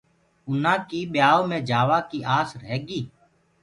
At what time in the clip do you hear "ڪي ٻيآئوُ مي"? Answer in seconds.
0.89-1.57